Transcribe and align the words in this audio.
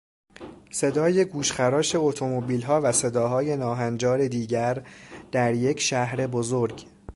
صدای 0.71 1.25
گوشخراشاتومبیلها 1.25 2.81
و 2.83 2.91
صداهای 2.91 3.57
ناهنجار 3.57 4.27
دیگر 4.27 4.87
در 5.31 5.53
یک 5.53 5.79
شهر 5.79 6.27
بزرگ 6.27 6.85